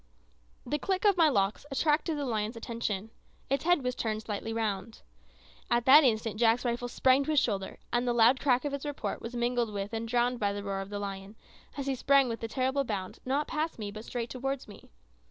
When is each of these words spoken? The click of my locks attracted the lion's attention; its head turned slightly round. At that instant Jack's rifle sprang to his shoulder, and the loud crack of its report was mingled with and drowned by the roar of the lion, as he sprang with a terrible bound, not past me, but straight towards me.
The 0.65 0.79
click 0.79 1.05
of 1.05 1.15
my 1.15 1.29
locks 1.29 1.63
attracted 1.69 2.17
the 2.17 2.25
lion's 2.25 2.55
attention; 2.55 3.11
its 3.51 3.65
head 3.65 3.83
turned 3.95 4.23
slightly 4.23 4.51
round. 4.51 5.03
At 5.69 5.85
that 5.85 6.03
instant 6.03 6.39
Jack's 6.39 6.65
rifle 6.65 6.87
sprang 6.87 7.23
to 7.25 7.29
his 7.29 7.39
shoulder, 7.39 7.77
and 7.93 8.07
the 8.07 8.11
loud 8.13 8.39
crack 8.39 8.65
of 8.65 8.73
its 8.73 8.83
report 8.83 9.21
was 9.21 9.35
mingled 9.35 9.71
with 9.71 9.93
and 9.93 10.07
drowned 10.07 10.39
by 10.39 10.53
the 10.53 10.63
roar 10.63 10.79
of 10.81 10.89
the 10.89 10.97
lion, 10.97 11.35
as 11.77 11.85
he 11.85 11.93
sprang 11.93 12.27
with 12.27 12.41
a 12.41 12.47
terrible 12.47 12.83
bound, 12.83 13.19
not 13.25 13.47
past 13.47 13.77
me, 13.77 13.91
but 13.91 14.03
straight 14.05 14.31
towards 14.31 14.67
me. 14.67 14.89